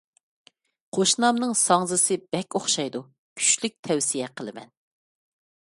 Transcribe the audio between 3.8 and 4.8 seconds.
تەۋسىيە قىلىمەن.